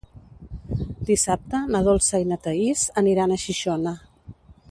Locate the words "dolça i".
1.89-2.27